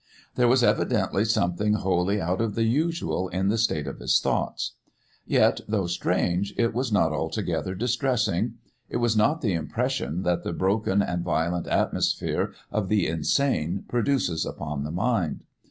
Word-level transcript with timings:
There 0.33 0.47
was 0.47 0.63
evidently 0.63 1.23
something 1.25 1.73
wholly 1.73 2.19
out 2.19 2.41
of 2.41 2.55
the 2.55 2.63
usual 2.63 3.29
in 3.29 3.49
the 3.49 3.57
state 3.59 3.85
of 3.85 3.99
his 3.99 4.19
thoughts. 4.19 4.73
Yet, 5.27 5.61
though 5.67 5.85
strange, 5.85 6.55
it 6.57 6.73
was 6.73 6.91
not 6.91 7.11
altogether 7.11 7.75
distressing; 7.75 8.55
it 8.89 8.97
was 8.97 9.15
not 9.15 9.41
the 9.41 9.53
impression 9.53 10.23
that 10.23 10.41
the 10.43 10.53
broken 10.53 11.03
and 11.03 11.23
violent 11.23 11.67
atmosphere 11.67 12.51
of 12.71 12.89
the 12.89 13.05
insane 13.07 13.83
produces 13.87 14.43
upon 14.43 14.83
the 14.85 14.91
mind. 14.91 15.43